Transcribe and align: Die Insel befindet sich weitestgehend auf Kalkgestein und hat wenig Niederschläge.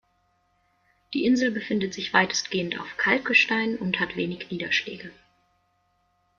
Die 1.13 1.25
Insel 1.25 1.51
befindet 1.51 1.93
sich 1.93 2.11
weitestgehend 2.11 2.79
auf 2.79 2.97
Kalkgestein 2.97 3.77
und 3.77 3.99
hat 3.99 4.15
wenig 4.15 4.49
Niederschläge. 4.49 5.11